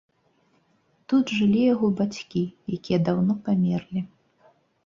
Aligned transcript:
Тут 1.11 1.25
жылі 1.41 1.61
яго 1.73 1.87
бацькі, 2.01 2.43
якія 2.79 2.99
даўно 3.11 3.33
памерлі. 3.47 4.01